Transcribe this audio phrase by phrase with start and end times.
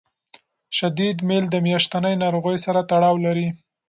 [0.77, 3.47] شدید میل د میاشتنۍ ناروغۍ سره تړاو لري.